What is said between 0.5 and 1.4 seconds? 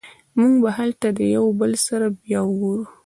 به هلته له